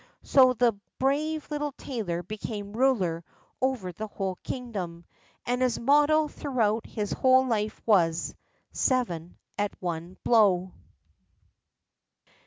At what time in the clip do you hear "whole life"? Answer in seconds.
7.13-7.79